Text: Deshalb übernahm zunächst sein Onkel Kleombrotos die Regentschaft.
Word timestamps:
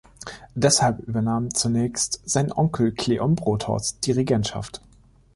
Deshalb 0.55 0.97
übernahm 1.01 1.53
zunächst 1.53 2.21
sein 2.25 2.51
Onkel 2.51 2.91
Kleombrotos 2.91 3.99
die 3.99 4.11
Regentschaft. 4.11 4.81